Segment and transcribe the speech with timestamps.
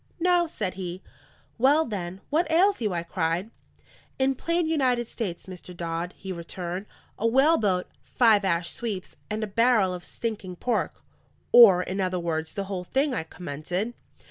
[0.19, 1.03] "No," said he.
[1.59, 3.51] "Well, then, what ails you?" I cried.
[4.17, 5.77] "In plain United States, Mr.
[5.77, 6.87] Dodd," he returned,
[7.19, 11.03] "a whaleboat, five ash sweeps, and a barrel of stinking pork."
[11.51, 13.93] "Or, in other words, the whole thing?" I commented.